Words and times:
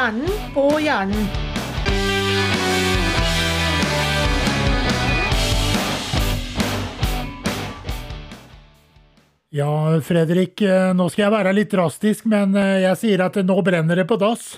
Hjernen 0.00 0.32
på 0.54 0.62
hjernen. 0.80 1.26
Ja, 9.48 10.00
Fredrik, 10.04 10.62
eh, 10.62 10.92
nå 10.94 11.08
skal 11.10 11.24
jeg 11.26 11.34
være 11.34 11.52
litt 11.56 11.72
drastisk, 11.74 12.26
men 12.30 12.54
eh, 12.56 12.76
jeg 12.84 12.98
sier 13.00 13.24
at 13.26 13.38
nå 13.44 13.56
brenner 13.66 13.98
det 13.98 14.06
på 14.10 14.18
dass. 14.20 14.52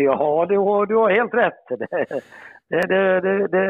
Ja, 0.00 0.16
du, 0.50 0.56
har- 0.58 0.86
du 0.90 0.96
har 0.96 1.10
helt 1.14 1.34
rätt. 1.34 1.68
Det, 2.66 2.80
det, 2.90 3.34
det. 3.52 3.64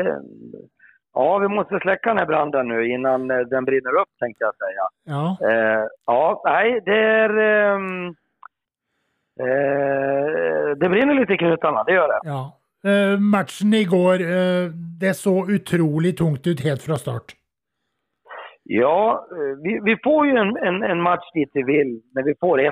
Ja, 1.14 1.38
vi 1.38 1.48
måste 1.48 1.78
släcka 1.82 2.08
den 2.10 2.18
här 2.18 2.26
branden 2.26 2.68
nu 2.68 2.78
innan 2.88 3.30
eh, 3.30 3.38
den 3.50 3.64
brinner 3.64 3.98
upp, 4.00 4.08
tänkte 4.20 4.44
jag 4.44 4.54
säga. 4.56 4.86
Ja. 5.04 5.26
Eh, 5.50 5.84
ja, 6.06 6.42
nej, 6.44 6.80
det 6.86 6.98
är... 7.02 7.38
ehm, 7.38 8.14
eh, 9.40 10.76
det 10.80 10.88
brinner 10.88 11.14
lite 11.14 11.32
i 11.32 11.36
knutarna, 11.38 11.84
det 11.84 11.92
gör 11.92 12.08
det. 12.08 12.20
ja. 12.28 12.52
Eh, 12.84 13.18
matchen 13.20 13.74
i 13.74 13.84
går, 13.84 14.14
eh, 14.20 14.70
det 15.00 15.14
så 15.14 15.46
utrolig 15.50 16.16
tungt 16.18 16.46
ut 16.46 16.60
helt 16.64 16.82
fra 16.82 16.96
start. 16.96 17.24
Ja, 18.62 19.26
eh, 19.32 19.58
vi, 19.62 19.80
vi 19.82 19.96
får 20.04 20.26
ju 20.26 20.32
en, 20.36 20.56
en, 20.56 20.82
en 20.82 21.02
match 21.02 21.24
dit 21.34 21.50
vi 21.54 21.62
vill, 21.62 22.02
när 22.14 22.22
vi 22.22 22.34
får 22.40 22.58
1-0. 22.58 22.70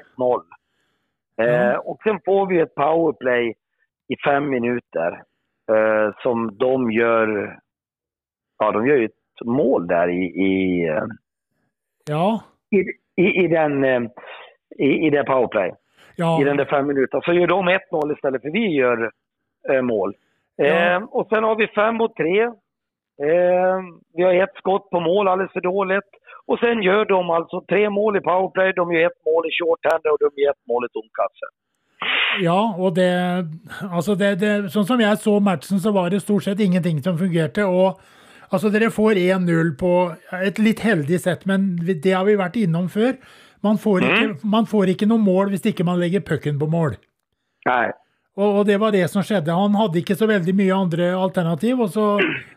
Eh, 1.41 1.47
Ja. 1.47 1.79
Och 1.79 1.99
sen 2.03 2.19
får 2.25 2.47
vi 2.47 2.61
ett 2.61 2.75
powerplay 2.75 3.55
i 4.09 4.17
fem 4.25 4.49
minuter 4.51 5.23
eh, 5.73 6.15
som 6.23 6.57
de 6.59 6.91
gör... 6.93 7.59
Ja, 8.59 8.73
de 8.73 8.87
gör 8.87 8.97
ju 8.97 9.05
ett 9.05 9.47
mål 9.47 9.87
där 9.87 10.09
i, 10.09 10.25
i, 10.25 10.85
eh, 10.89 11.05
Ja. 12.09 12.43
i, 12.71 12.79
i, 13.23 13.45
i 13.45 13.49
den... 13.49 13.85
eh, 13.85 14.01
I, 14.79 15.07
i 15.07 15.11
det 15.11 15.25
powerplay. 15.25 15.73
Ja. 16.17 16.41
i 16.41 16.45
den 16.45 16.57
där 16.57 16.65
fem 16.65 16.87
minuterna. 16.87 17.23
Så 17.25 17.33
gör 17.33 17.47
de 17.47 17.69
1-0 17.69 18.13
istället 18.13 18.43
för 18.43 18.51
vi 18.51 18.67
gör 18.75 19.11
eh, 19.71 19.83
mål. 19.83 20.15
Ja. 20.57 20.65
Eh, 20.65 21.03
och 21.03 21.27
sen 21.29 21.45
har 21.45 21.57
vi 21.57 21.67
fem 21.67 21.95
mot 21.95 22.17
tre. 22.17 22.43
Eh, 23.23 23.79
vi 24.17 24.23
har 24.23 24.35
ett 24.35 24.57
skott 24.57 24.91
på 24.91 25.01
mål, 25.01 25.29
alldeles 25.29 25.53
för 25.53 25.61
dåligt. 25.61 26.11
Och 26.47 26.59
sen 26.59 26.83
gör 26.83 27.05
de 27.05 27.31
alltså 27.31 27.61
tre 27.69 27.91
mål 27.91 28.17
i 28.17 28.21
powerplay, 28.21 28.73
de 28.73 28.93
gör 28.93 29.07
ett 29.07 29.25
mål 29.27 29.47
i 29.49 29.53
shorthander 29.59 30.11
och 30.13 30.19
de 30.21 30.43
gör 30.43 30.51
ett 30.51 30.67
mål 30.69 30.85
i 30.85 30.89
tomkasse. 30.89 31.47
Ja, 32.43 32.75
og 32.79 32.95
det 32.95 33.11
Altså, 33.97 34.15
det, 34.15 34.35
det 34.41 34.73
Sånn 34.73 34.87
som 34.87 35.01
jeg 35.01 35.19
så 35.19 35.39
matchen, 35.41 35.81
så 35.81 35.93
var 35.93 36.11
det 36.11 36.21
stort 36.21 36.45
sett 36.45 36.61
ingenting 36.61 37.03
som 37.03 37.19
fungerte. 37.19 37.65
Og 37.65 38.01
altså, 38.51 38.71
dere 38.71 38.91
får 38.91 39.21
1-0 39.21 39.73
på 39.81 39.95
et 40.43 40.59
litt 40.59 40.81
heldig 40.85 41.21
sett, 41.21 41.47
men 41.47 41.77
det 41.79 42.13
har 42.13 42.25
vi 42.25 42.37
vært 42.37 42.61
innom 42.61 42.89
før. 42.89 43.17
Man 43.65 43.81
får 43.81 44.05
ikke, 44.05 44.49
man 44.55 44.67
får 44.69 44.93
ikke 44.93 45.09
noe 45.09 45.23
mål 45.23 45.55
hvis 45.55 45.69
ikke 45.73 45.87
man 45.89 46.01
legger 46.03 46.25
pucken 46.25 46.59
på 46.61 46.69
mål. 46.71 46.99
Nej. 47.65 47.93
Og, 48.35 48.59
og 48.59 48.65
det 48.67 48.81
var 48.83 48.91
det 48.91 49.07
som 49.13 49.23
skjedde. 49.25 49.55
Han 49.55 49.77
hadde 49.79 50.01
ikke 50.01 50.17
så 50.19 50.27
veldig 50.27 50.57
mye 50.59 50.75
andre 50.75 51.13
alternativ, 51.15 51.85
og 51.85 51.93
så, 51.95 52.07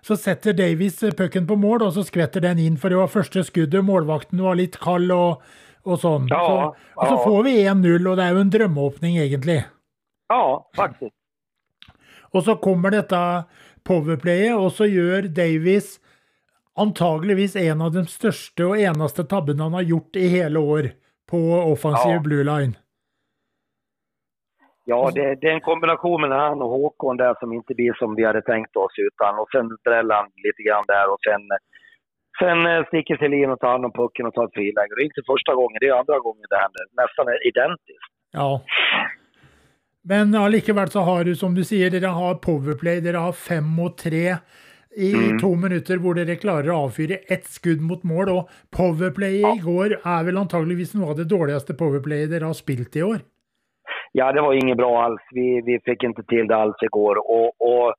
så 0.06 0.18
setter 0.18 0.56
Davies 0.58 0.98
pucken 1.18 1.46
på 1.48 1.58
mål, 1.60 1.86
og 1.86 1.94
så 1.96 2.04
skvetter 2.06 2.44
den 2.44 2.60
inn, 2.64 2.80
for 2.82 2.92
det 2.92 2.98
var 2.98 3.14
første 3.14 3.44
skuddet. 3.46 3.86
Målvakten 3.86 4.42
var 4.42 4.58
litt 4.58 4.80
kald 4.82 5.14
og, 5.14 5.46
og 5.86 6.02
sånn. 6.02 6.26
Ja, 6.34 6.42
så, 6.42 6.90
og 6.98 7.04
så 7.06 7.14
ja. 7.14 7.22
får 7.28 7.46
vi 7.46 7.56
1-0, 7.62 8.10
og 8.10 8.18
det 8.18 8.26
er 8.26 8.34
jo 8.34 8.44
en 8.44 8.56
drømmeåpning, 8.58 9.20
egentlig. 9.22 9.60
Ja, 10.34 10.42
faktiskt. 10.76 11.14
Og 12.36 12.44
så 12.44 12.58
kommer 12.60 12.92
dette 12.92 13.22
powerplayet, 13.88 14.58
og 14.58 14.74
så 14.76 14.90
gjør 14.90 15.30
Davies 15.30 16.00
antageligvis 16.78 17.56
en 17.56 17.82
av 17.82 17.92
de 17.94 18.06
største 18.06 18.66
og 18.66 18.80
eneste 18.80 19.24
tabbene 19.24 19.64
han 19.64 19.74
har 19.74 19.82
gjort 19.94 20.16
i 20.16 20.28
hele 20.28 20.60
år 20.60 20.92
på 21.32 21.40
offensiv 21.74 22.18
Ja. 22.18 22.20
blue 22.24 22.44
line. 22.44 22.76
Ja, 24.90 25.12
det, 25.16 25.36
det 25.42 25.48
är 25.48 25.54
en 25.54 25.62
kombination 25.72 26.22
mellan 26.22 26.40
han 26.40 26.62
och 26.62 26.70
Håkon 26.70 27.18
där 27.18 27.36
som 27.40 27.54
inte 27.54 27.74
blir 27.74 27.94
som 27.94 28.16
vi 28.16 28.24
hade 28.26 28.42
tänkt 28.42 28.76
oss. 28.76 28.94
Utan, 28.98 29.40
och 29.40 29.50
sen 29.52 29.66
dräller 29.88 30.16
han 30.16 30.30
lite 30.48 30.62
grann 30.68 30.84
där 30.88 31.06
och 31.14 31.22
sen, 31.28 31.42
sen 32.40 32.58
eh, 32.72 32.86
sticker 32.88 33.18
Selin 33.18 33.50
och 33.50 33.60
tar 33.60 33.72
hand 33.72 33.86
om 33.86 33.92
pucken 33.92 34.26
och 34.26 34.34
tar 34.34 34.46
ett 34.48 34.54
friläge. 34.54 34.94
Det 34.96 35.02
är 35.02 35.12
inte 35.12 35.30
första 35.34 35.54
gången, 35.56 35.78
det 35.82 35.88
är 35.88 36.00
andra 36.04 36.20
gången 36.20 36.46
det 36.50 36.60
händer. 36.66 36.84
Nästan 37.02 37.26
identiskt. 37.52 38.08
Ja. 38.32 38.62
Men 40.04 40.36
allikevel 40.36 40.90
så 40.90 41.00
har 41.00 41.24
du, 41.24 41.36
som 41.36 41.56
du 41.56 41.64
sier, 41.64 41.90
dere 41.92 42.06
har 42.06 42.36
powerplay. 42.36 43.02
Dere 43.02 43.18
har 43.18 43.32
fem 43.34 43.64
mot 43.80 43.98
tre 43.98 44.36
i 44.98 45.14
Mm. 45.14 45.40
to 45.40 45.50
minutter 45.56 45.98
hvor 46.02 46.16
dere 46.18 46.36
klarer 46.42 46.70
å 46.74 46.78
avfyre 46.88 47.20
ett 47.30 47.46
skudd 47.46 47.82
mot 47.82 48.04
mål. 48.04 48.30
Og 48.30 48.50
powerplayet 48.78 49.58
i 49.58 49.64
går 49.64 49.90
er 50.02 50.24
vel 50.26 50.38
antageligvis 50.42 50.96
noe 50.98 51.12
av 51.12 51.18
det 51.18 51.28
dårligste 51.30 51.74
powerplayet 51.78 52.30
dere 52.34 52.50
har 52.50 52.58
spilt 52.58 52.96
i 52.96 53.04
år. 53.04 53.20
Ja, 54.12 54.32
det 54.32 54.42
var 54.42 54.54
inget 54.54 54.78
bra 54.78 55.04
alls. 55.04 55.22
Vi, 55.32 55.62
vi 55.66 55.80
fick 55.86 56.04
inte 56.04 56.24
till 56.24 56.48
det 56.48 56.56
alls 56.56 56.76
igår. 56.82 57.16
Och, 57.18 57.52
och 57.70 57.94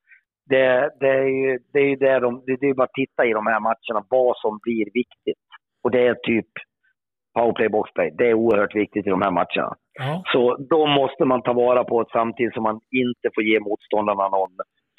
det, 0.50 0.90
det 1.00 1.08
är 1.08 1.24
ju 1.24 1.58
det 1.72 1.78
är 1.80 1.96
det 1.96 2.18
de, 2.20 2.42
det 2.46 2.66
är 2.66 2.74
bara 2.74 2.84
att 2.84 2.92
titta 3.02 3.26
i 3.26 3.32
de 3.32 3.46
här 3.46 3.60
matcherna 3.60 4.06
vad 4.08 4.36
som 4.36 4.58
blir 4.62 4.84
viktigt. 4.84 5.44
Och 5.82 5.90
det 5.90 6.06
är 6.06 6.14
typ 6.14 6.46
powerplay, 7.34 7.68
boxplay. 7.68 8.10
Det 8.18 8.26
är 8.30 8.34
oerhört 8.34 8.74
viktigt 8.74 9.06
i 9.06 9.10
de 9.10 9.22
här 9.22 9.30
matcherna. 9.30 9.72
Ja. 9.98 10.22
Så 10.32 10.56
då 10.56 10.86
måste 10.86 11.24
man 11.24 11.42
ta 11.42 11.52
vara 11.52 11.84
på 11.84 12.02
det 12.02 12.08
samtidigt 12.12 12.54
som 12.54 12.62
man 12.62 12.80
inte 12.90 13.28
får 13.34 13.44
ge 13.44 13.60
motståndarna 13.60 14.28
någon 14.28 14.50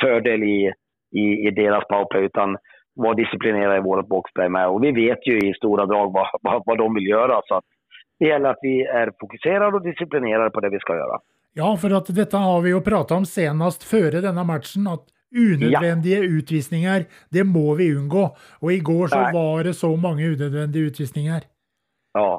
fördel 0.02 0.44
i, 0.44 0.74
i, 1.12 1.48
i 1.48 1.52
deras 1.52 1.88
powerplay 1.88 2.24
utan 2.24 2.58
vara 2.96 3.14
disciplinerade 3.14 3.78
i 3.78 3.82
vårt 3.82 4.08
boxplay 4.08 4.50
med. 4.50 4.68
Och 4.68 4.84
vi 4.84 4.92
vet 4.92 5.28
ju 5.28 5.38
i 5.50 5.54
stora 5.54 5.86
drag 5.86 6.14
vad, 6.14 6.28
vad, 6.42 6.64
vad 6.66 6.78
de 6.78 6.94
vill 6.94 7.08
göra. 7.08 7.42
Så 7.46 7.56
att 7.56 7.64
det 8.20 8.26
gäller 8.26 8.50
att 8.50 8.60
vi 8.62 8.82
är 8.82 9.12
fokuserade 9.20 9.76
och 9.78 9.84
disciplinerade 9.84 10.50
på 10.50 10.60
det 10.60 10.70
vi 10.70 10.80
ska 10.80 10.96
göra. 10.96 11.20
Ja, 11.54 11.78
for 11.78 11.94
at 11.98 12.08
dette 12.16 12.38
har 12.38 12.62
vi 12.62 12.70
jo 12.70 12.82
prata 12.82 13.16
om 13.16 13.26
senest 13.26 13.84
før 13.84 14.20
denne 14.22 14.44
matchen, 14.46 14.86
at 14.88 15.02
unødvendige 15.34 16.20
utvisninger, 16.38 17.06
det 17.34 17.44
må 17.46 17.74
vi 17.76 17.90
unngå. 17.96 18.26
Og 18.62 18.74
i 18.74 18.80
går 18.80 19.08
så 19.08 19.22
Nei. 19.24 19.34
var 19.34 19.64
det 19.64 19.74
så 19.76 19.90
mange 19.96 20.30
unødvendige 20.30 20.92
utvisninger. 20.92 21.42
Ja. 22.14 22.32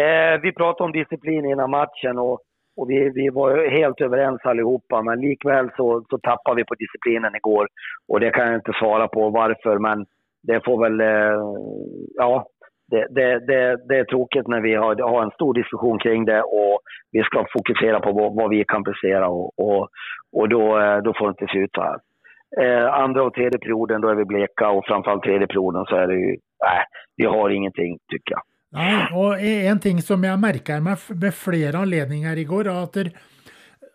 Eh, 0.00 0.40
vi 0.42 0.52
pratade 0.52 0.84
om 0.84 0.92
disciplin 0.92 1.44
innan 1.44 1.70
matchen 1.70 2.18
och, 2.18 2.40
och 2.80 2.90
vi, 2.90 3.10
vi 3.14 3.28
var 3.28 3.70
helt 3.70 4.00
överens 4.00 4.40
allihopa. 4.44 5.02
Men 5.02 5.20
likväl 5.20 5.70
så, 5.76 6.04
så 6.10 6.18
tappade 6.18 6.56
vi 6.56 6.64
på 6.64 6.74
disciplinen 6.74 7.34
igår. 7.34 7.68
Och 8.08 8.20
det 8.20 8.30
kan 8.30 8.46
jag 8.46 8.54
inte 8.54 8.72
svara 8.72 9.08
på 9.08 9.30
varför, 9.30 9.78
men 9.78 10.06
det 10.42 10.64
får 10.64 10.82
väl... 10.84 11.00
Eh, 11.00 11.40
ja, 12.14 12.46
det, 12.90 13.06
det, 13.10 13.38
det, 13.46 13.76
det 13.88 13.98
är 13.98 14.04
tråkigt 14.04 14.48
när 14.48 14.60
vi 14.60 14.74
har, 14.74 15.10
har 15.10 15.22
en 15.22 15.30
stor 15.30 15.54
diskussion 15.54 15.98
kring 15.98 16.24
det 16.24 16.42
och 16.42 16.78
vi 17.12 17.22
ska 17.22 17.46
fokusera 17.52 18.00
på 18.00 18.12
vad, 18.12 18.34
vad 18.34 18.50
vi 18.50 18.64
kan 18.64 18.84
prestera 18.84 19.28
och, 19.28 19.58
och, 19.58 19.88
och 20.32 20.48
då, 20.48 20.78
eh, 20.78 20.98
då 20.98 21.14
får 21.18 21.26
det 21.26 21.30
inte 21.30 21.52
se 21.52 21.58
ut 21.58 21.74
så 21.74 21.82
här. 21.82 21.98
Eh, 22.62 22.94
andra 22.94 23.22
och 23.22 23.34
tredje 23.34 23.58
perioden, 23.58 24.00
då 24.00 24.08
är 24.08 24.14
vi 24.14 24.24
bleka 24.24 24.70
och 24.70 24.86
framförallt 24.86 25.22
tredje 25.22 25.46
perioden 25.46 25.84
så 25.84 25.96
är 25.96 26.06
det 26.06 26.14
ju... 26.14 26.36
Nej, 26.64 26.84
vi 27.16 27.24
har 27.24 27.50
ingenting 27.50 27.98
tycker 28.12 28.32
jag. 28.34 28.42
Nei, 28.70 28.94
og 29.18 29.42
e, 29.42 29.66
en 29.66 29.80
ting 29.82 29.98
som 30.04 30.22
jeg 30.22 30.38
märker 30.38 30.82
meg 30.84 31.02
med 31.18 31.34
flere 31.34 31.82
anledninger 31.82 32.38
i 32.38 32.46
går, 32.46 32.70
er 32.70 32.84
at 32.84 32.94
der, 32.94 33.10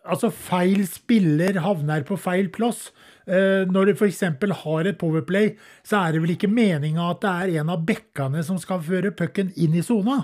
altså 0.04 0.28
feil 0.28 0.84
spiller 0.90 1.62
havner 1.64 2.04
på 2.04 2.18
feil 2.20 2.50
plass. 2.52 2.90
Eh, 3.26 3.64
når 3.72 3.88
du 3.88 3.92
f.eks. 3.96 4.22
har 4.62 4.86
et 4.86 4.98
powerplay, 5.00 5.54
så 5.82 6.04
er 6.04 6.14
det 6.14 6.22
vel 6.22 6.36
ikke 6.36 6.52
meninga 6.52 7.08
at 7.10 7.24
det 7.24 7.32
er 7.32 7.60
en 7.62 7.72
av 7.72 7.86
bekkene 7.88 8.44
som 8.46 8.60
skal 8.60 8.84
føre 8.84 9.16
pucken 9.16 9.48
inn 9.56 9.74
i 9.74 9.84
sona? 9.86 10.20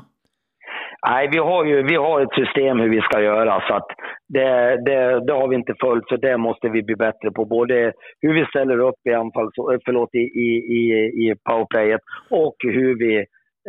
Nej, 1.08 1.28
vi 1.32 1.38
har 1.38 1.64
ju 1.64 1.82
vi 1.82 1.96
har 1.96 2.20
ett 2.20 2.34
system 2.34 2.78
hur 2.78 2.88
vi 2.88 3.00
ska 3.00 3.20
göra 3.20 3.60
så 3.68 3.74
att 3.74 3.90
det, 4.28 4.76
det, 4.86 5.26
det 5.26 5.32
har 5.32 5.48
vi 5.48 5.56
inte 5.56 5.74
följt 5.80 6.08
så 6.08 6.16
det 6.16 6.36
måste 6.36 6.68
vi 6.68 6.82
bli 6.82 6.96
bättre 6.96 7.30
på. 7.30 7.44
Både 7.44 7.92
hur 8.20 8.34
vi 8.34 8.44
ställer 8.46 8.78
upp 8.78 9.00
i 9.10 9.14
anfall, 9.14 9.44
eh, 9.44 9.80
förlåt, 9.84 10.14
i, 10.14 10.24
i, 10.46 10.48
i, 10.78 10.80
i 11.24 11.34
powerplayet 11.50 12.00
och 12.30 12.56
hur 12.60 12.98
vi 12.98 13.26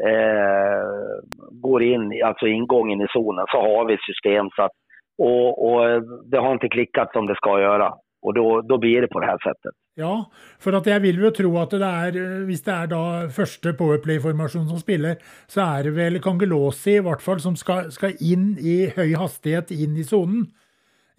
eh, 0.10 0.92
går 1.52 1.84
in, 1.84 2.24
alltså 2.26 2.48
ingången 2.48 3.02
i 3.02 3.08
zonen, 3.10 3.46
så 3.52 3.58
har 3.62 3.86
vi 3.86 3.94
ett 3.94 4.10
system 4.12 4.50
så 4.56 4.62
att 4.64 4.78
och, 5.18 5.66
och 5.66 6.04
det 6.26 6.38
har 6.38 6.54
inte 6.54 6.70
klickat 6.70 7.12
som 7.14 7.28
det 7.28 7.36
ska 7.36 7.62
göra. 7.62 7.94
Och 8.22 8.34
då, 8.34 8.62
då 8.62 8.78
blir 8.78 9.02
det 9.02 9.08
på 9.08 9.20
det 9.20 9.26
här 9.26 9.38
sättet. 9.38 9.76
Ja, 9.94 10.26
for 10.58 10.74
at 10.74 10.88
jeg 10.90 11.04
vil 11.04 11.20
jo 11.22 11.30
tro 11.30 11.52
at 11.62 11.74
det 11.78 11.90
eh, 12.18 12.46
hvis 12.48 12.64
det 12.66 12.74
er 12.74 12.88
da 12.90 13.02
første 13.30 13.76
powerplay-formasjon 13.78 14.66
som 14.72 14.80
spiller, 14.82 15.20
så 15.46 15.62
er 15.62 15.84
det 15.84 15.94
vel 15.94 16.18
Kangelosi 16.24 16.96
i 16.98 17.04
hvert 17.06 17.22
fall 17.22 17.44
som 17.44 17.56
skal, 17.60 17.92
skal 17.94 18.16
inn 18.18 18.56
i 18.58 18.88
høy 18.96 19.14
hastighet 19.20 19.70
inn 19.76 20.00
i 20.00 20.08
sonen. 20.08 20.48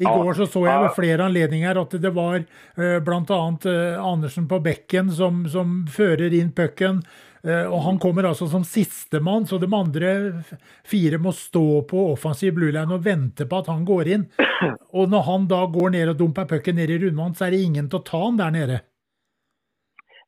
I 0.03 0.09
Ja, 0.09 0.35
så 0.35 0.47
så 0.51 0.65
jeg 0.67 0.75
ja. 0.75 0.83
ved 0.83 0.97
flere 0.97 1.29
anledninger 1.29 1.79
at 1.79 1.93
det 2.03 2.11
var 2.17 2.41
eh, 2.41 2.99
blant 2.99 3.31
annet 3.31 3.67
eh, 3.67 4.01
Andersen 4.03 4.49
på 4.49 4.59
bekken 4.59 5.13
som, 5.13 5.45
som 5.47 5.85
fører 5.87 6.35
inn 6.35 6.51
pucken, 6.51 7.05
og 7.45 7.81
han 7.85 7.99
kommer 8.01 8.25
altså 8.25 8.47
som 8.49 8.63
sistemann, 8.65 9.45
så 9.45 9.59
de 9.61 9.69
andre 9.77 10.11
fire 10.89 11.19
må 11.21 11.33
stå 11.37 11.83
på 11.91 12.07
offensiv 12.15 12.55
blue 12.57 12.73
line 12.73 12.97
og 12.97 13.05
vente 13.05 13.45
på 13.45 13.59
at 13.61 13.69
han 13.69 13.85
går 13.85 14.11
inn. 14.17 14.25
Og 14.97 15.11
når 15.13 15.27
han 15.27 15.45
da 15.51 15.59
går 15.69 15.93
ned 15.93 16.15
og 16.15 16.19
dumper 16.23 16.49
pucken 16.49 16.79
ned 16.81 16.93
i 16.95 16.97
rundmannen, 17.03 17.37
så 17.37 17.45
er 17.45 17.53
det 17.53 17.65
ingen 17.67 17.91
til 17.93 18.01
å 18.01 18.07
ta 18.07 18.23
han 18.23 18.41
der 18.41 18.55
nede. 18.55 18.81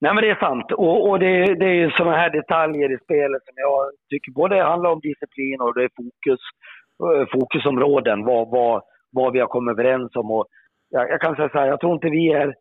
Nej 0.00 0.14
men 0.14 0.24
det 0.24 0.30
är 0.30 0.34
sant. 0.34 0.72
Och, 0.72 1.08
och 1.08 1.18
det, 1.18 1.54
det 1.54 1.64
är 1.64 1.74
ju 1.74 1.90
sådana 1.90 2.16
här 2.16 2.30
detaljer 2.30 2.92
i 2.92 2.98
spelet 2.98 3.42
som 3.44 3.54
jag 3.56 3.90
tycker 4.10 4.32
både 4.32 4.62
handlar 4.62 4.90
om 4.90 5.00
disciplin 5.00 5.60
och 5.60 5.74
det 5.74 5.84
är 5.84 5.90
fokus, 5.96 6.40
eh, 7.04 7.26
fokusområden. 7.32 8.24
Vad, 8.24 8.50
vad, 8.50 8.82
vad 9.12 9.32
vi 9.32 9.40
har 9.40 9.46
kommit 9.46 9.72
överens 9.78 10.16
om. 10.16 10.30
Och 10.30 10.46
jag, 10.90 11.10
jag 11.10 11.20
kan 11.20 11.36
säga 11.36 11.48
så 11.48 11.58
här, 11.58 11.66
jag 11.66 11.80
tror 11.80 11.94
inte 11.94 12.08
vi 12.08 12.32
är 12.32 12.54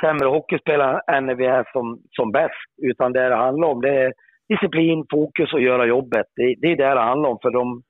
sämre 0.00 0.28
hockeyspelare 0.28 1.00
än 1.12 1.26
när 1.26 1.34
vi 1.34 1.46
är 1.46 1.64
som, 1.72 1.98
som 2.10 2.32
bäst. 2.32 2.68
Utan 2.82 3.12
det 3.12 3.28
det 3.28 3.36
handlar 3.36 3.68
om 3.68 3.80
det 3.80 3.94
är 4.04 4.12
disciplin, 4.48 5.04
fokus 5.10 5.52
och 5.52 5.60
göra 5.60 5.86
jobbet. 5.86 6.26
Det, 6.36 6.54
det 6.60 6.66
är 6.72 6.76
det 6.76 6.94
det 6.94 7.00
handlar 7.00 7.30
om. 7.30 7.38
För 7.42 7.50
de, 7.50 7.82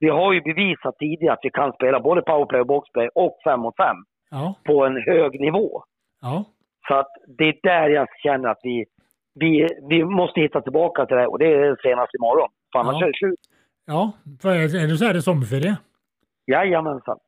vi 0.00 0.08
har 0.08 0.32
ju 0.32 0.40
bevisat 0.40 0.98
tidigare 0.98 1.32
att 1.32 1.40
vi 1.42 1.50
kan 1.50 1.72
spela 1.72 2.00
både 2.00 2.22
powerplay 2.22 2.60
och 2.60 2.66
boxplay 2.66 3.08
och 3.14 3.36
5 3.44 3.60
mot 3.60 3.76
5 3.76 3.96
Ja. 4.30 4.54
på 4.64 4.84
en 4.86 4.96
hög 5.02 5.40
nivå. 5.40 5.82
Ja. 6.22 6.44
Så 6.88 6.94
att 6.94 7.08
det 7.38 7.44
är 7.44 7.54
där 7.62 7.88
jag 7.88 8.08
känner 8.22 8.48
att 8.48 8.60
vi, 8.62 8.84
vi, 9.34 9.68
vi 9.88 10.04
måste 10.04 10.40
hitta 10.40 10.60
tillbaka 10.60 11.06
till 11.06 11.16
det 11.16 11.26
och 11.26 11.38
det 11.38 11.46
är 11.54 11.76
senast 11.82 12.14
imorgon. 12.14 12.48
För 12.72 12.78
annars 12.78 12.96
Ja. 13.00 13.02
är 13.06 13.06
det 13.12 13.18
slut. 13.18 13.40
ja. 13.86 14.12
For 14.42 14.50
ellers 14.50 15.02
er 15.02 15.12
det 15.14 15.22
sommerferie. 15.22 15.76
Jajamensan. 16.46 17.18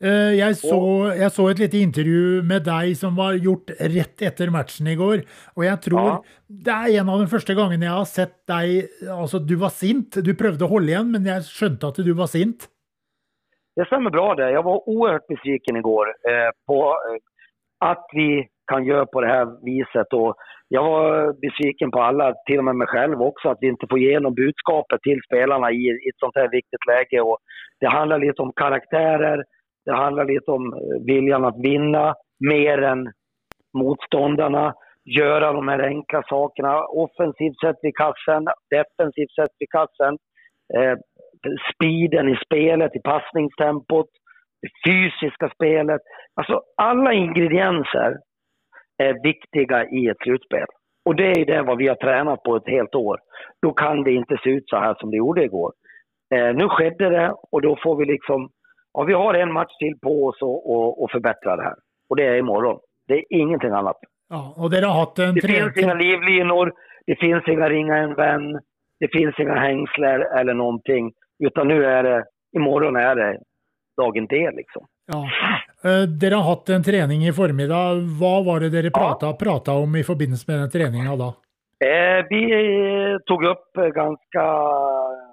Eh, 0.00 0.32
Jeg 0.38 0.54
så, 0.60 0.78
jeg 1.18 1.30
så 1.34 1.48
et 1.50 1.58
lite 1.58 1.78
intervju 1.82 2.42
med 2.46 2.62
deg 2.68 2.92
som 2.96 3.16
var 3.18 3.34
gjort 3.42 3.72
rett 3.80 4.22
etter 4.22 4.50
matchen 4.54 4.86
i 4.86 4.94
går. 4.98 5.24
Og 5.56 5.64
jeg 5.66 5.80
tror 5.88 6.06
Ja. 6.06 6.18
det 6.48 6.74
er 6.74 7.00
en 7.00 7.08
av 7.08 7.18
de 7.18 7.26
første 7.26 7.54
gangene 7.58 7.82
jeg 7.88 7.96
har 7.98 8.04
sett 8.06 8.36
deg 8.46 8.88
Altså, 9.10 9.38
du 9.44 9.56
var 9.58 9.70
sint. 9.74 10.10
Du 10.22 10.34
prøvde 10.34 10.62
å 10.64 10.70
holde 10.70 10.92
igjen, 10.94 11.10
men 11.10 11.24
jeg 11.26 11.42
skjønte 11.50 11.88
at 11.88 11.96
du 12.04 12.14
var 12.14 12.26
sint. 12.30 12.68
Det 13.76 13.86
stämmer 13.86 14.10
bra 14.10 14.34
det. 14.34 14.50
Jag 14.52 14.62
var 14.64 14.88
oerhört 14.88 15.26
besviken 15.28 15.76
igår 15.76 16.06
eh, 16.28 16.50
på 16.66 16.78
eh, 17.10 17.18
att 17.80 18.06
vi 18.14 18.46
kan 18.70 18.84
göra 18.84 19.06
på 19.06 19.20
det 19.20 19.28
här 19.28 19.46
viset. 19.64 20.12
Och 20.12 20.36
jag 20.68 20.82
var 20.82 21.32
besviken 21.40 21.90
på 21.90 22.00
alla, 22.02 22.34
till 22.46 22.58
och 22.58 22.64
med 22.64 22.76
mig 22.76 22.86
själv 22.86 23.22
också, 23.22 23.48
att 23.48 23.58
vi 23.60 23.68
inte 23.68 23.86
får 23.90 23.98
igenom 23.98 24.34
budskapet 24.34 25.02
till 25.02 25.20
spelarna 25.26 25.70
i, 25.70 25.82
i 26.04 26.08
ett 26.10 26.18
sånt 26.18 26.36
här 26.36 26.48
viktigt 26.50 26.86
läge. 26.86 27.20
Och 27.20 27.38
det 27.80 27.86
handlar 27.88 28.18
lite 28.18 28.42
om 28.42 28.52
karaktärer, 28.56 29.44
det 29.88 29.96
handlar 29.96 30.24
lite 30.24 30.50
om 30.50 30.72
eh, 30.72 31.06
viljan 31.06 31.44
att 31.44 31.58
vinna 31.58 32.14
mer 32.50 32.82
än 32.82 33.12
motståndarna. 33.78 34.74
Göra 35.18 35.52
de 35.52 35.68
här 35.68 35.78
enkla 35.78 36.22
sakerna. 36.22 36.84
Offensivt 36.84 37.60
sett 37.64 37.76
vid 37.82 37.96
kassen, 37.96 38.46
defensivt 38.70 39.34
sett 39.38 39.54
vid 39.58 39.70
kassen. 39.70 40.18
Eh, 40.76 40.96
speeden 41.74 42.28
i 42.28 42.36
spelet, 42.46 42.96
i 42.96 43.00
passningstempot, 43.00 44.06
det 44.62 44.70
fysiska 44.86 45.48
spelet. 45.54 46.00
Alltså 46.34 46.62
alla 46.76 47.12
ingredienser 47.12 48.16
är 48.98 49.22
viktiga 49.22 49.88
i 49.88 50.08
ett 50.08 50.22
slutspel. 50.22 50.66
Och 51.04 51.16
det 51.16 51.30
är 51.30 51.46
det 51.46 51.62
vad 51.62 51.78
vi 51.78 51.88
har 51.88 51.94
tränat 51.94 52.42
på 52.42 52.56
ett 52.56 52.68
helt 52.68 52.94
år. 52.94 53.18
Då 53.62 53.72
kan 53.72 54.02
det 54.02 54.12
inte 54.12 54.36
se 54.44 54.50
ut 54.50 54.68
så 54.68 54.76
här 54.76 54.94
som 54.98 55.10
det 55.10 55.16
gjorde 55.16 55.44
igår. 55.44 55.72
Eh, 56.34 56.54
nu 56.54 56.68
skedde 56.68 57.08
det 57.08 57.34
och 57.52 57.62
då 57.62 57.76
får 57.82 57.96
vi 57.96 58.04
liksom, 58.04 58.50
ja 58.98 59.04
vi 59.04 59.14
har 59.14 59.34
en 59.34 59.52
match 59.52 59.76
till 59.78 59.98
på 60.02 60.26
oss 60.26 60.42
och, 60.42 60.70
och, 60.72 61.02
och 61.02 61.10
förbättra 61.10 61.56
det 61.56 61.62
här. 61.62 61.74
Och 62.10 62.16
det 62.16 62.26
är 62.26 62.36
imorgon. 62.36 62.78
Det 63.08 63.14
är 63.14 63.24
ingenting 63.30 63.70
annat. 63.70 63.96
Ja, 64.28 64.54
og 64.56 64.70
dere 64.70 64.86
har 64.86 64.98
hatt 65.00 65.18
en 65.18 65.34
Det 65.34 65.40
tre... 65.40 65.54
finns 65.54 65.76
inga 65.76 65.94
livlinor, 65.94 66.72
det 67.06 67.16
finns 67.20 67.48
inga 67.48 67.68
ringa 67.68 67.96
en 67.96 68.14
vän, 68.14 68.60
det 69.00 69.08
finns 69.12 69.34
inga 69.38 69.54
hängsler 69.54 70.18
eller 70.38 70.54
någonting. 70.54 71.12
Utan 71.44 71.68
nu 71.68 71.84
är 71.84 72.02
det, 72.02 72.24
imorgon 72.56 72.96
är 72.96 73.14
det 73.16 73.38
dagen 73.96 74.26
D 74.26 74.50
liksom. 74.60 74.86
Ja. 75.12 75.20
Eh, 75.90 76.02
Dere 76.20 76.34
har 76.34 76.42
hatt 76.42 76.68
en 76.68 76.82
trening 76.82 77.20
i 77.28 77.32
formiddag. 77.32 77.94
Hva 78.20 78.34
var 78.48 78.60
det 78.60 78.70
dere 78.76 78.90
prata, 78.90 79.32
prata 79.32 79.72
om 79.72 79.96
i 79.96 80.04
forbindelse 80.04 80.44
med 80.50 80.60
den 80.60 80.70
treninga 80.70 81.16
da? 81.16 81.28
Eh, 81.88 82.20
vi 82.30 82.42
eh, 82.58 83.16
tog 83.26 83.44
upp 83.44 83.76
eh, 83.76 83.90
ganska 84.02 84.44
eh, 84.44 85.27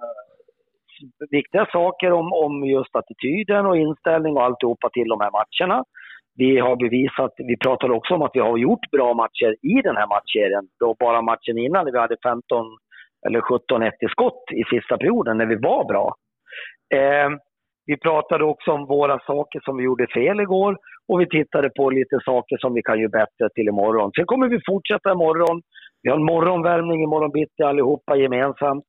viktiga 1.30 1.66
saker 1.72 2.12
om, 2.12 2.32
om 2.32 2.64
just 2.64 2.96
attityden 2.96 3.66
och 3.66 3.76
inställning 3.76 4.36
och 4.36 4.44
alltihopa 4.44 4.90
till 4.90 5.08
de 5.08 5.20
här 5.20 5.30
matcherna. 5.30 5.84
Vi 6.34 6.58
har 6.58 6.76
bevisat, 6.76 7.32
vi 7.36 7.56
pratade 7.56 7.92
också 7.92 8.14
om 8.14 8.22
att 8.22 8.30
vi 8.34 8.40
har 8.40 8.56
gjort 8.56 8.90
bra 8.90 9.14
matcher 9.14 9.56
i 9.62 9.82
den 9.82 9.96
här 9.96 10.06
matchserien. 10.06 10.68
Då 10.80 10.94
bara 10.98 11.22
matchen 11.22 11.58
innan 11.58 11.84
när 11.84 11.92
vi 11.92 11.98
hade 11.98 12.16
15 12.22 12.66
eller 13.26 13.40
17-1 13.40 13.90
i 14.00 14.08
skott 14.08 14.44
i 14.52 14.64
sista 14.74 14.96
perioden 14.98 15.38
när 15.38 15.46
vi 15.46 15.54
var 15.54 15.84
bra. 15.84 16.14
Eh, 16.94 17.30
vi 17.86 17.96
pratade 17.96 18.44
också 18.44 18.72
om 18.72 18.86
våra 18.86 19.18
saker 19.18 19.60
som 19.64 19.76
vi 19.76 19.84
gjorde 19.84 20.06
fel 20.14 20.40
igår 20.40 20.76
och 21.08 21.20
vi 21.20 21.28
tittade 21.28 21.70
på 21.76 21.90
lite 21.90 22.18
saker 22.24 22.56
som 22.58 22.74
vi 22.74 22.82
kan 22.82 22.98
göra 23.00 23.08
bättre 23.08 23.48
till 23.54 23.68
imorgon. 23.68 24.10
Sen 24.16 24.26
kommer 24.26 24.48
vi 24.48 24.60
fortsätta 24.66 25.12
imorgon. 25.12 25.62
Vi 26.02 26.10
har 26.10 26.16
en 26.16 26.24
morgonvärmning 26.24 27.02
imorgon 27.02 27.30
bitti 27.30 27.62
allihopa 27.62 28.16
gemensamt. 28.16 28.84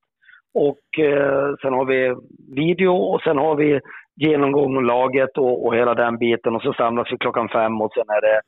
Och 0.65 0.85
eh, 0.99 1.47
sen 1.61 1.73
har 1.73 1.85
vi 1.85 2.15
video 2.61 2.93
och 3.11 3.21
sen 3.21 3.37
har 3.37 3.55
vi 3.55 3.79
genomgång 4.15 4.77
av 4.77 4.83
laget 4.83 5.37
och, 5.37 5.65
och 5.65 5.75
hela 5.75 5.93
den 5.93 6.17
biten. 6.17 6.55
Och 6.55 6.61
så 6.61 6.73
samlas 6.73 7.07
vi 7.11 7.17
klockan 7.17 7.49
fem 7.49 7.81
och 7.81 7.91
sen 7.93 8.09
är 8.17 8.21
det 8.27 8.41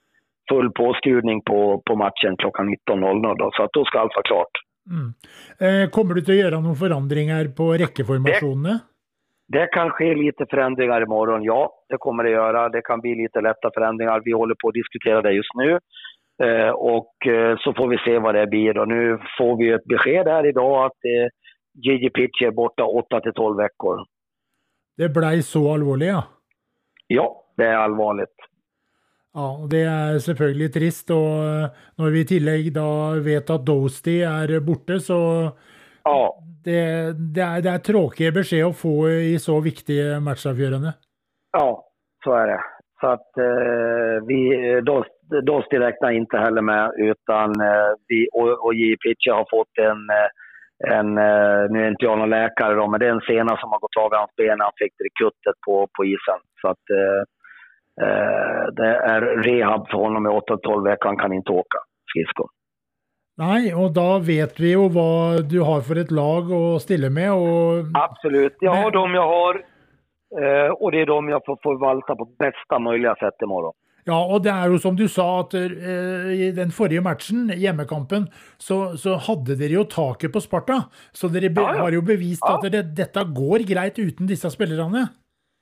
full 0.49 0.71
påskrivning 0.71 1.41
på, 1.41 1.81
på 1.87 1.95
matchen 1.95 2.37
klockan 2.37 2.65
19.00 2.69 3.37
då. 3.37 3.51
Så 3.53 3.63
att 3.63 3.73
då 3.73 3.85
ska 3.85 3.99
allt 3.99 4.15
vara 4.15 4.29
klart. 4.31 4.55
Mm. 4.95 5.09
Eh, 5.63 5.89
Kommer 5.95 6.15
du 6.15 6.31
å 6.33 6.39
gjøre 6.41 6.61
noen 6.63 6.79
forandringer 6.83 7.51
på 7.57 7.73
rekkeformasjonene? 7.83 8.79
Det 9.57 9.67
kan 9.73 9.89
ske 9.89 10.15
lite 10.15 10.45
förändringar 10.49 11.01
imorgon, 11.01 11.43
ja. 11.43 11.61
Det 11.89 11.97
kommer 11.97 12.23
det 12.23 12.29
göra. 12.29 12.69
Det 12.69 12.81
kan 12.81 13.01
bli 13.01 13.15
lite 13.15 13.41
lätta 13.41 13.71
förändringar. 13.73 14.21
Vi 14.25 14.31
håller 14.31 14.55
på 14.61 14.67
att 14.67 14.73
diskutera 14.73 15.21
det 15.21 15.31
just 15.31 15.55
nu. 15.55 15.69
Eh, 16.45 16.69
och 16.69 17.27
eh, 17.27 17.57
så 17.63 17.73
får 17.73 17.87
vi 17.87 17.97
se 17.97 18.19
vad 18.19 18.35
det 18.35 18.47
blir. 18.47 18.77
Och 18.77 18.87
nu 18.87 19.17
får 19.37 19.57
vi 19.57 19.71
ett 19.71 19.85
besked 19.85 20.27
här 20.27 20.45
idag 20.45 20.85
att 20.85 20.99
eh, 21.13 21.27
Gigi 21.83 22.09
Pitch 22.09 22.41
är 22.41 22.51
borta 22.51 22.83
8 22.83 23.21
till 23.21 23.33
12 23.33 23.57
veckor. 23.57 23.97
Det 24.97 25.09
blei 25.09 25.41
så 25.43 25.73
alvorlig, 25.73 26.07
ja. 26.09 26.23
Ja, 27.07 27.43
det 27.57 27.65
är 27.65 27.77
allvarligt. 27.77 28.35
Ja, 29.33 29.67
Det 29.71 29.83
er 29.85 30.19
selvfølgelig 30.19 30.73
trist. 30.73 31.11
og 31.11 31.45
eh, 31.45 31.69
Når 31.97 32.09
vi 32.11 32.19
i 32.21 32.25
tillegg 32.25 32.71
da 32.75 32.87
vet 33.25 33.49
at 33.49 33.65
Dosti 33.67 34.21
er 34.21 34.59
borte, 34.65 34.99
så 34.99 35.19
Ja, 36.05 36.31
det, 36.65 36.79
det, 37.35 37.43
er, 37.43 37.61
det 37.61 37.71
er 37.71 37.83
tråkig 37.85 38.33
beskjed 38.33 38.65
å 38.65 38.73
få 38.75 38.93
i 39.09 39.37
så 39.39 39.59
viktige 39.61 40.19
matchavgjørende. 40.21 40.93
ja, 41.57 41.83
så 42.23 42.31
är 42.33 42.47
det. 42.47 42.59
Så 43.01 43.07
att 43.07 43.37
eh, 43.37 44.25
vi, 44.27 44.39
Dost- 44.81 45.43
Dosti 45.45 45.77
räknar 45.79 46.11
inte 46.11 46.37
heller 46.37 46.61
med 46.61 46.91
utan 46.97 47.61
eh, 47.61 47.91
vi 48.07 48.27
och, 48.33 48.65
och 48.65 48.73
Gigi 48.73 48.97
Pitch 48.97 49.27
har 49.29 49.45
fått 49.49 49.77
en 49.77 50.01
eh, 50.09 50.29
en, 50.87 51.17
eh, 51.17 51.61
nu 51.69 51.83
är 51.83 51.87
inte 51.89 52.05
jag 52.05 52.17
någon 52.17 52.29
läkare 52.29 52.73
då, 52.75 52.87
men 52.87 52.99
det 52.99 53.07
är 53.07 53.11
en 53.11 53.21
sena 53.31 53.57
som 53.57 53.69
har 53.71 53.79
gått 53.79 53.97
av 53.97 54.13
i 54.13 54.17
hans 54.17 54.35
ben 54.37 54.57
när 54.57 54.65
han 54.65 54.79
fick 54.81 54.93
det 54.97 55.05
i 55.05 55.17
kuttet 55.23 55.55
på, 55.65 55.87
på 55.97 56.05
isen. 56.05 56.39
Så 56.61 56.67
att 56.67 56.85
eh, 56.99 57.21
eh, 58.05 58.63
det 58.79 58.95
är 59.13 59.21
rehab 59.21 59.87
för 59.89 59.97
honom 59.97 60.25
i 60.27 60.29
8-12 60.29 60.83
veckor, 60.89 61.07
han 61.09 61.17
kan 61.17 61.33
inte 61.33 61.51
åka 61.51 61.79
skridskor. 62.09 62.49
Nei, 63.39 63.71
og 63.71 63.93
da 63.95 64.17
vet 64.19 64.57
vi 64.59 64.73
jo 64.73 64.89
hva 64.91 65.39
du 65.51 65.61
har 65.63 65.79
for 65.87 65.95
et 66.01 66.09
lag 66.11 66.49
å 66.51 66.63
stille 66.83 67.07
med. 67.09 67.31
og 67.31 67.93
Absolut, 67.95 68.55
jag 68.59 68.71
har 68.71 68.83
Men- 68.91 68.91
dem 68.91 69.13
jag 69.13 69.27
har 69.27 69.53
eh, 70.41 70.71
och 70.71 70.91
det 70.91 71.01
är 71.01 71.05
de 71.05 71.29
jag 71.29 71.41
får 71.45 71.57
förvalta 71.63 72.15
på 72.15 72.25
bästa 72.39 72.79
möjliga 72.79 73.15
sätt 73.15 73.41
imorgon. 73.43 73.73
Ja, 74.07 74.15
og 74.33 74.43
det 74.43 74.51
er 74.51 74.71
jo 74.71 74.77
som 74.81 74.95
du 74.95 75.07
sa, 75.07 75.25
at 75.43 75.53
eh, 75.59 76.29
i 76.47 76.51
den 76.55 76.71
forrige 76.71 77.01
matchen, 77.01 77.49
hjemmekampen, 77.49 78.27
så, 78.57 78.95
så 78.97 79.17
hadde 79.27 79.57
dere 79.59 79.75
jo 79.79 79.83
taket 79.83 80.31
på 80.33 80.39
Sparta. 80.41 80.77
Så 81.13 81.27
dere 81.33 81.49
be 81.49 81.61
Ja, 81.61 81.73
ja. 81.75 81.81
har 81.83 81.91
jo 81.91 82.01
bevist 82.01 82.43
Ja. 82.47 82.55
at 82.57 82.71
det, 82.71 82.83
dette 82.97 83.23
går 83.35 83.65
greit 83.69 83.99
uten 83.99 84.27
disse 84.27 84.49
spillerne. 84.49 85.07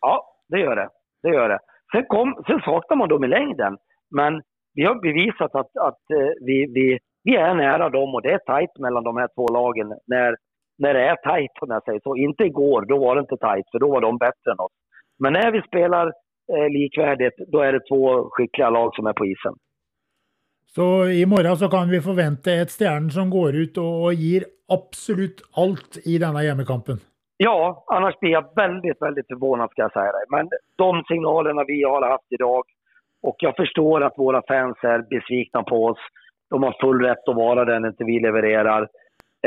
Ja, 0.01 0.15
det 0.49 0.59
gör 0.59 0.75
det. 0.75 0.87
Det 1.23 1.33
gör 1.33 1.49
det. 1.49 1.59
Sen, 1.91 2.05
kom, 2.09 2.35
sen 2.47 2.59
saknar 2.65 2.97
man 2.97 3.09
dem 3.09 3.23
i 3.23 3.27
längden, 3.27 3.77
men 4.11 4.41
vi 4.73 4.83
har 4.85 4.95
bevisat 5.01 5.55
att, 5.55 5.71
att 5.77 6.03
eh, 6.11 6.31
vi, 6.45 6.57
vi, 6.75 6.99
vi 7.23 7.35
är 7.35 7.53
nära 7.53 7.89
dem 7.89 8.15
och 8.15 8.21
det 8.21 8.31
är 8.31 8.37
tajt 8.37 8.77
mellan 8.79 9.03
de 9.03 9.17
här 9.17 9.27
två 9.35 9.47
lagen 9.53 9.93
när, 10.07 10.35
när 10.77 10.93
det 10.93 11.01
är 11.09 11.15
tajt 11.15 11.51
om 11.61 11.69
jag 11.71 11.83
säger 11.83 11.99
så. 12.03 12.15
Inte 12.15 12.43
igår, 12.43 12.85
då 12.85 12.97
var 12.99 13.15
det 13.15 13.21
inte 13.21 13.37
tajt 13.37 13.65
för 13.71 13.79
då 13.79 13.89
var 13.91 14.01
de 14.01 14.17
bättre 14.17 14.51
än 14.51 14.59
oss. 14.59 14.71
Men 15.19 15.33
när 15.33 15.51
vi 15.51 15.61
spelar 15.61 16.13
eh, 16.53 16.69
likvärdigt, 16.69 17.37
då 17.47 17.59
är 17.61 17.73
det 17.73 17.87
två 17.89 18.29
skickliga 18.29 18.69
lag 18.69 18.95
som 18.95 19.07
är 19.07 19.13
på 19.13 19.25
isen. 19.25 19.53
Så 20.75 21.07
i 21.09 21.25
morgen 21.25 21.57
så 21.57 21.69
kan 21.69 21.89
vi 21.89 22.01
forvente 22.01 22.51
et 22.53 22.71
Stjernen 22.71 23.09
som 23.09 23.29
går 23.29 23.55
ut 23.55 23.77
og 23.77 24.13
gir 24.13 24.43
absolutt 24.77 25.41
alt 25.63 25.97
i 26.05 26.17
denne 26.17 26.43
hjemmekampen. 26.43 26.99
Ja, 27.37 27.83
annars 27.87 28.19
blir 28.19 28.31
jag 28.31 28.45
väldigt, 28.55 29.01
väldigt 29.01 29.27
förvånad 29.27 29.69
ska 29.71 29.81
jag 29.81 29.91
säga 29.91 30.11
dig. 30.11 30.25
Men 30.29 30.49
de 30.77 31.03
signalerna 31.07 31.63
vi 31.67 31.83
har 31.83 32.09
haft 32.09 32.31
idag 32.31 32.63
och 33.23 33.35
jag 33.39 33.55
förstår 33.55 34.03
att 34.03 34.17
våra 34.17 34.41
fans 34.47 34.77
är 34.83 34.99
besvikna 35.09 35.63
på 35.63 35.85
oss. 35.85 35.99
De 36.49 36.63
har 36.63 36.75
full 36.81 37.01
rätt 37.01 37.27
att 37.29 37.35
vara 37.35 37.65
det 37.65 37.79
när 37.79 37.89
inte 37.89 38.03
vi 38.03 38.19
levererar. 38.19 38.87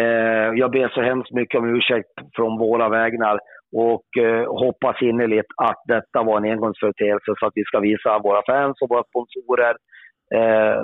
Eh, 0.01 0.51
jag 0.63 0.71
ber 0.71 0.89
så 0.89 1.03
hemskt 1.03 1.33
mycket 1.33 1.59
om 1.59 1.77
ursäkt 1.77 2.15
från 2.33 2.59
våra 2.59 2.89
vägnar 2.89 3.41
och 3.73 4.07
eh, 4.19 4.47
hoppas 4.47 5.03
innerligt 5.03 5.47
att 5.57 5.83
detta 5.85 6.23
var 6.23 6.37
en 6.37 6.53
engångsföreteelse 6.53 7.35
så 7.39 7.47
att 7.47 7.53
vi 7.55 7.65
ska 7.65 7.81
visa 7.81 8.19
våra 8.19 8.43
fans 8.47 8.77
och 8.83 8.89
våra 8.89 9.05
sponsorer, 9.05 9.75
eh, 10.35 10.83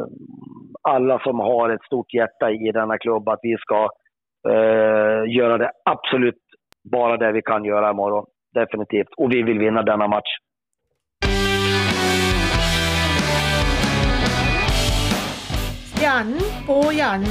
alla 0.83 1.19
som 1.19 1.39
har 1.39 1.71
ett 1.71 1.85
stort 1.85 2.15
hjärta 2.15 2.51
i 2.51 2.73
denna 2.73 2.99
klubb, 2.99 3.29
att 3.29 3.41
vi 3.43 3.57
ska 3.59 3.89
eh, 4.49 5.37
göra 5.37 5.59
det 5.59 5.71
absolut 5.85 6.43
bara 6.93 7.17
det 7.17 7.33
vi 7.33 7.43
kan 7.43 7.65
göra 7.65 7.91
imorgon. 7.91 8.27
Definitivt. 8.55 9.09
Och 9.17 9.33
vi 9.33 9.43
vill 9.43 9.59
vinna 9.59 9.83
denna 9.83 10.09
match. 10.09 10.37
Jan 16.03 16.39
på 16.67 16.93
Jan. 16.93 17.25